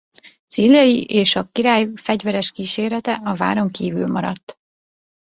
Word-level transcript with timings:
Cillei 0.47 1.03
és 1.09 1.35
a 1.35 1.49
király 1.51 1.89
fegyveres 1.95 2.51
kísérete 2.51 3.13
a 3.13 3.35
váron 3.35 3.67
kívül 3.67 4.07
maradt. 4.07 4.59